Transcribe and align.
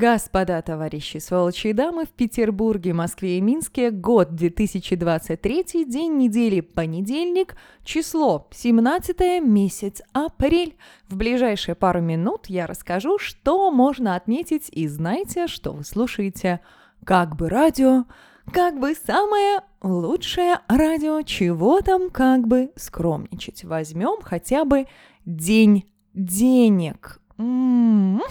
Господа, 0.00 0.62
товарищи, 0.62 1.18
сволочи 1.18 1.66
и 1.66 1.72
дамы, 1.74 2.06
в 2.06 2.08
Петербурге, 2.08 2.94
Москве 2.94 3.36
и 3.36 3.40
Минске 3.42 3.90
год 3.90 4.34
2023, 4.34 5.84
день 5.84 6.16
недели 6.16 6.62
понедельник, 6.62 7.54
число 7.84 8.48
17 8.50 9.42
месяц 9.42 10.00
апрель. 10.14 10.74
В 11.10 11.16
ближайшие 11.16 11.74
пару 11.74 12.00
минут 12.00 12.46
я 12.46 12.66
расскажу, 12.66 13.18
что 13.18 13.70
можно 13.70 14.16
отметить 14.16 14.70
и 14.72 14.88
знайте, 14.88 15.46
что 15.48 15.72
вы 15.72 15.84
слушаете 15.84 16.60
как 17.04 17.36
бы 17.36 17.50
радио, 17.50 18.06
как 18.50 18.80
бы 18.80 18.94
самое 18.94 19.60
лучшее 19.82 20.60
радио, 20.68 21.20
чего 21.20 21.82
там 21.82 22.08
как 22.08 22.48
бы 22.48 22.72
скромничать. 22.74 23.64
Возьмем 23.64 24.22
хотя 24.22 24.64
бы 24.64 24.86
день 25.26 25.84
денег. 26.14 27.20
М-м-м. 27.36 28.22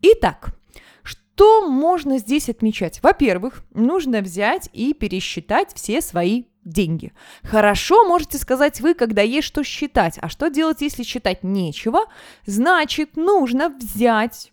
Итак, 0.00 0.56
что 1.36 1.68
можно 1.68 2.16
здесь 2.16 2.48
отмечать? 2.48 3.02
Во-первых, 3.02 3.62
нужно 3.74 4.22
взять 4.22 4.70
и 4.72 4.94
пересчитать 4.94 5.74
все 5.74 6.00
свои 6.00 6.44
деньги. 6.64 7.12
Хорошо, 7.42 8.08
можете 8.08 8.38
сказать 8.38 8.80
вы, 8.80 8.94
когда 8.94 9.20
есть 9.20 9.46
что 9.46 9.62
считать. 9.62 10.18
А 10.22 10.30
что 10.30 10.48
делать, 10.48 10.80
если 10.80 11.02
считать 11.02 11.44
нечего? 11.44 12.06
Значит, 12.46 13.18
нужно 13.18 13.68
взять, 13.68 14.50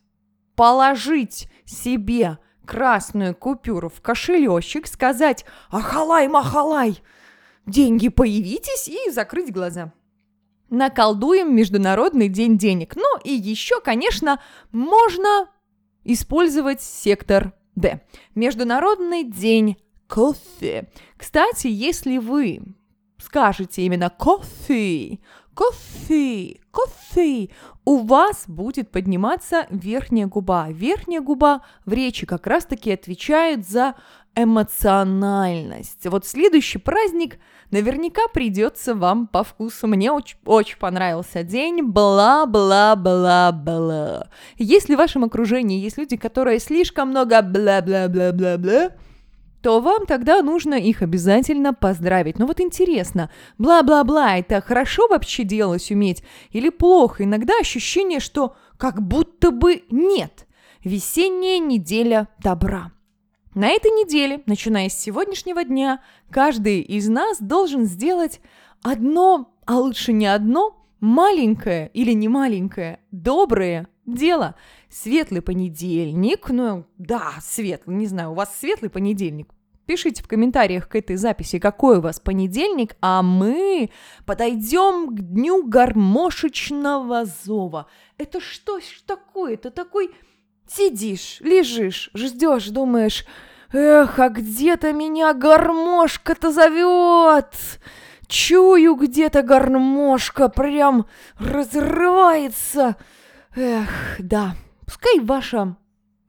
положить 0.56 1.48
себе 1.64 2.38
красную 2.66 3.34
купюру 3.34 3.88
в 3.88 4.02
кошелечек, 4.02 4.86
сказать 4.88 5.46
«Ахалай-махалай!» 5.72 7.00
деньги 7.66 8.10
появитесь 8.10 8.90
и 8.90 9.10
закрыть 9.10 9.54
глаза. 9.54 9.94
Наколдуем 10.70 11.56
Международный 11.56 12.28
день 12.28 12.58
денег. 12.58 12.98
Ну 12.98 13.20
и 13.24 13.32
еще, 13.32 13.80
конечно, 13.80 14.42
можно 14.74 15.48
использовать 16.04 16.82
сектор 16.82 17.54
D. 17.76 18.02
Международный 18.36 19.24
день 19.24 19.78
кофе. 20.08 20.90
Кстати, 21.18 21.68
если 21.68 22.18
вы 22.18 22.62
скажете 23.18 23.84
именно 23.84 24.10
кофе, 24.10 25.20
кофе, 25.54 26.60
кофе, 26.72 27.50
у 27.86 28.00
вас 28.00 28.44
будет 28.48 28.92
подниматься 28.92 29.68
верхняя 29.70 30.28
губа. 30.28 30.68
Верхняя 30.70 31.22
губа 31.22 31.62
в 31.86 31.94
речи 31.94 32.26
как 32.26 32.48
раз-таки 32.48 32.92
отвечает 32.92 33.66
за 33.68 33.96
эмоциональность. 34.36 36.08
Вот 36.08 36.26
следующий 36.26 36.80
праздник 36.80 37.38
наверняка 37.72 38.28
придется 38.34 38.96
вам 38.96 39.28
по 39.28 39.44
вкусу. 39.44 39.86
Мне 39.88 40.12
очень, 40.12 40.38
очень 40.46 40.78
понравился 40.78 41.44
день, 41.44 41.84
бла-бла-бла-бла. 41.84 44.30
Если 44.58 44.96
в 44.96 44.98
вашем 44.98 45.24
окружении 45.24 45.80
есть 45.80 46.00
люди, 46.00 46.18
которые 46.18 46.60
слишком 46.60 47.10
много 47.10 47.40
бла-бла-бла-бла-бла, 47.42 48.94
то 49.64 49.80
вам 49.80 50.06
тогда 50.06 50.42
нужно 50.42 50.74
их 50.74 51.02
обязательно 51.02 51.74
поздравить. 51.74 52.38
Но 52.38 52.46
вот 52.46 52.60
интересно, 52.60 53.32
бла-бла-бла, 53.58 54.38
это 54.38 54.60
хорошо 54.60 55.08
вообще 55.08 55.46
делать 55.46 55.90
уметь 55.90 56.22
или 56.52 56.68
плохо? 56.68 57.24
Иногда 57.24 57.54
ощущение, 57.62 58.20
что 58.20 58.58
как 58.78 59.02
будто 59.02 59.52
бы 59.52 59.84
нет. 59.90 60.48
Весенняя 60.84 61.60
неделя 61.60 62.28
добра. 62.40 62.92
На 63.56 63.70
этой 63.70 63.92
неделе, 63.92 64.44
начиная 64.48 64.90
с 64.90 65.00
сегодняшнего 65.00 65.64
дня, 65.64 66.02
каждый 66.30 66.82
из 66.82 67.08
нас 67.08 67.38
должен 67.40 67.86
сделать 67.86 68.42
одно, 68.82 69.56
а 69.66 69.78
лучше 69.78 70.12
не 70.12 70.26
одно, 70.26 70.86
маленькое 71.00 71.90
или 71.94 72.12
не 72.12 72.28
маленькое, 72.28 73.00
доброе 73.12 73.88
дело. 74.06 74.56
Светлый 74.90 75.42
понедельник, 75.42 76.50
ну 76.50 76.86
да, 76.98 77.34
светлый, 77.42 77.96
не 77.96 78.08
знаю, 78.08 78.32
у 78.32 78.36
вас 78.36 78.56
светлый 78.58 78.90
понедельник, 78.90 79.50
Пишите 79.86 80.24
в 80.24 80.30
комментариях 80.30 80.88
к 80.88 80.96
этой 80.96 81.18
записи, 81.18 81.60
какой 81.60 81.98
у 81.98 82.02
вас 82.02 82.18
понедельник, 82.18 82.96
а 83.02 83.22
мы 83.22 83.90
подойдем 84.26 85.14
к 85.14 85.20
дню 85.20 85.68
гармошечного 85.68 87.26
зова. 87.26 87.88
Это 88.18 88.40
что 88.40 88.80
такое? 89.06 89.56
Это 89.56 89.72
такой 89.72 90.12
Сидишь, 90.68 91.40
лежишь, 91.42 92.10
ждешь, 92.14 92.70
думаешь, 92.70 93.26
эх, 93.74 94.18
а 94.18 94.30
где-то 94.30 94.94
меня 94.94 95.34
гармошка-то 95.34 96.52
зовет. 96.52 97.54
Чую, 98.28 98.96
где-то 98.96 99.44
гармошка 99.44 100.48
прям 100.48 101.06
разрывается. 101.38 102.96
Эх, 103.56 104.16
да, 104.18 104.56
пускай 104.86 105.20
ваша 105.20 105.78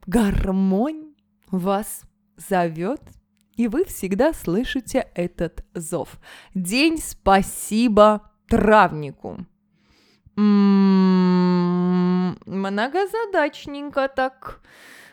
гармонь 0.05 1.15
вас 1.49 2.03
зовет, 2.37 3.01
и 3.55 3.67
вы 3.67 3.83
всегда 3.85 4.31
слышите 4.31 5.07
этот 5.15 5.65
зов. 5.73 6.19
День 6.53 6.99
спасибо 6.99 8.29
травнику. 8.47 9.39
М-м-м, 10.37 11.17
многозадачненько 12.45 14.07
так, 14.07 14.61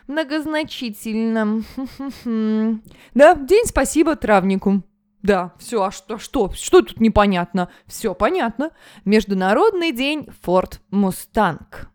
многозначительно. 0.05 1.63
Да, 3.15 3.33
день 3.33 3.65
спасибо 3.65 4.15
травнику. 4.15 4.83
Да, 5.23 5.53
все, 5.57 5.81
а 5.81 5.89
что, 5.89 6.19
что, 6.19 6.51
что 6.51 6.83
тут 6.83 6.99
непонятно? 6.99 7.69
Все 7.87 8.13
понятно. 8.13 8.69
Международный 9.03 9.91
день 9.91 10.27
Форд 10.41 10.79
Мустанг. 10.91 11.89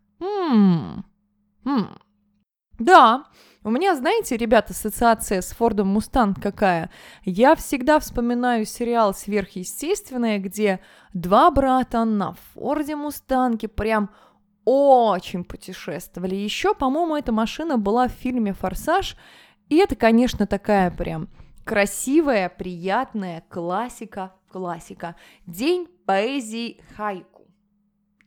М-м-м. 0.49 1.99
Да, 2.79 3.25
у 3.65 3.71
меня, 3.71 3.95
знаете, 3.97 4.37
ребята, 4.37 4.73
ассоциация 4.73 5.43
с 5.43 5.51
Фордом 5.51 5.89
Мустанг 5.89 6.41
какая? 6.41 6.91
Я 7.25 7.55
всегда 7.57 7.99
вспоминаю 7.99 8.65
сериал 8.65 9.15
«Сверхъестественное», 9.15 10.39
где 10.39 10.81
два 11.13 11.51
брата 11.51 12.05
на 12.05 12.35
Форде 12.55 12.95
Мустанге 12.97 13.69
прям 13.69 14.11
очень 14.65 15.45
путешествовали. 15.45 16.35
Еще, 16.35 16.75
по-моему, 16.75 17.17
эта 17.17 17.33
машина 17.33 17.79
была 17.79 18.09
в 18.09 18.13
фильме 18.13 18.53
«Форсаж», 18.53 19.17
и 19.69 19.77
это, 19.77 19.97
конечно, 19.97 20.47
такая 20.47 20.91
прям 20.91 21.29
красивая, 21.65 22.49
приятная 22.49 23.45
классика, 23.51 24.33
классика. 24.51 25.17
День 25.47 25.89
поэзии 26.07 26.81
хайку 26.97 27.38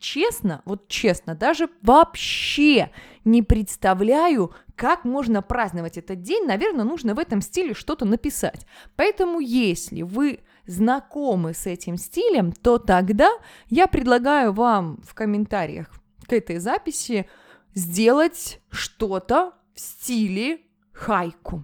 честно, 0.02 0.62
вот 0.66 0.90
честно, 0.90 1.36
даже 1.36 1.70
вообще 1.82 2.92
не 3.24 3.42
представляю, 3.44 4.54
как 4.76 5.06
можно 5.06 5.42
праздновать 5.42 5.98
этот 5.98 6.22
день. 6.22 6.46
Наверное, 6.46 6.84
нужно 6.84 7.14
в 7.14 7.20
этом 7.20 7.40
стиле 7.40 7.74
что-то 7.74 8.04
написать. 8.04 8.66
Поэтому, 8.96 9.40
если 9.40 10.02
вы 10.02 10.40
знакомы 10.66 11.54
с 11.54 11.68
этим 11.68 11.98
стилем, 11.98 12.52
то 12.52 12.78
тогда 12.80 13.30
я 13.70 13.88
предлагаю 13.88 14.52
вам 14.52 15.00
в 15.04 15.14
комментариях 15.14 15.88
к 16.28 16.34
этой 16.34 16.58
записи 16.58 17.30
сделать 17.76 18.60
что-то 18.70 19.54
в 19.74 19.80
стиле 19.80 20.62
хайку. 20.92 21.64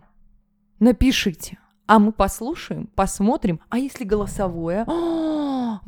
Напишите, 0.80 1.58
а 1.88 2.00
мы 2.00 2.12
послушаем, 2.12 2.88
посмотрим. 2.88 3.60
А 3.70 3.80
если 3.80 4.04
голосовое? 4.04 4.84
О, 4.88 5.37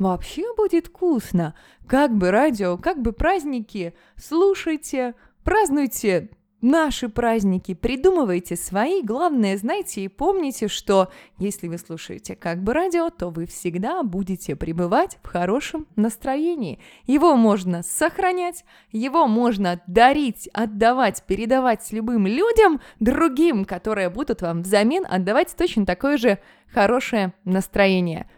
вообще 0.00 0.52
будет 0.56 0.88
вкусно. 0.88 1.54
Как 1.86 2.16
бы 2.16 2.32
радио, 2.32 2.76
как 2.76 3.00
бы 3.00 3.12
праздники. 3.12 3.94
Слушайте, 4.16 5.14
празднуйте 5.44 6.30
наши 6.62 7.08
праздники, 7.08 7.74
придумывайте 7.74 8.56
свои. 8.56 9.02
Главное, 9.02 9.56
знайте 9.56 10.02
и 10.02 10.08
помните, 10.08 10.68
что 10.68 11.10
если 11.38 11.68
вы 11.68 11.78
слушаете 11.78 12.34
как 12.34 12.62
бы 12.62 12.72
радио, 12.72 13.10
то 13.10 13.28
вы 13.28 13.46
всегда 13.46 14.02
будете 14.02 14.56
пребывать 14.56 15.18
в 15.22 15.28
хорошем 15.28 15.86
настроении. 15.96 16.80
Его 17.06 17.36
можно 17.36 17.82
сохранять, 17.82 18.64
его 18.92 19.26
можно 19.26 19.80
дарить, 19.86 20.48
отдавать, 20.52 21.22
передавать 21.26 21.92
любым 21.92 22.26
людям, 22.26 22.80
другим, 23.00 23.64
которые 23.64 24.08
будут 24.08 24.42
вам 24.42 24.62
взамен 24.62 25.04
отдавать 25.08 25.54
точно 25.56 25.84
такое 25.86 26.16
же 26.16 26.38
хорошее 26.72 27.32
настроение. 27.44 28.28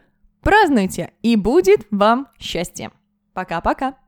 Празднуйте, 0.42 1.12
и 1.22 1.36
будет 1.36 1.86
вам 1.90 2.28
счастье. 2.38 2.90
Пока-пока! 3.32 3.96